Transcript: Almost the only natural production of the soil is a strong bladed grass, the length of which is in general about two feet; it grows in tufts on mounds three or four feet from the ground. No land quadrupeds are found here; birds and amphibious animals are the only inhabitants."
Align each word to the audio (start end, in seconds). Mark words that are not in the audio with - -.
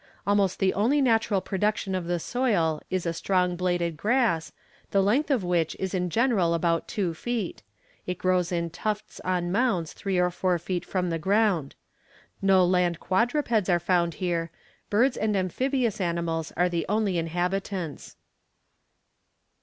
Almost 0.25 0.57
the 0.57 0.73
only 0.73 0.99
natural 0.99 1.41
production 1.41 1.93
of 1.93 2.05
the 2.07 2.17
soil 2.19 2.81
is 2.89 3.05
a 3.05 3.13
strong 3.13 3.55
bladed 3.55 3.97
grass, 3.97 4.51
the 4.89 4.99
length 5.03 5.29
of 5.29 5.43
which 5.43 5.75
is 5.77 5.93
in 5.93 6.09
general 6.09 6.55
about 6.55 6.87
two 6.87 7.13
feet; 7.13 7.61
it 8.07 8.17
grows 8.17 8.51
in 8.51 8.71
tufts 8.71 9.19
on 9.19 9.51
mounds 9.51 9.93
three 9.93 10.17
or 10.17 10.31
four 10.31 10.57
feet 10.57 10.85
from 10.85 11.11
the 11.11 11.19
ground. 11.19 11.75
No 12.41 12.65
land 12.65 12.99
quadrupeds 12.99 13.69
are 13.69 13.79
found 13.79 14.15
here; 14.15 14.49
birds 14.89 15.17
and 15.17 15.35
amphibious 15.37 16.01
animals 16.01 16.51
are 16.57 16.67
the 16.67 16.87
only 16.89 17.19
inhabitants." 17.19 18.15